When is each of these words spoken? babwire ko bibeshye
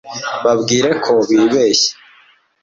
babwire 0.43 0.89
ko 1.03 1.13
bibeshye 1.27 1.89